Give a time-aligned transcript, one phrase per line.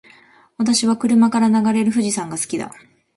[0.57, 2.71] 私は車から眺める富士山が好きだ。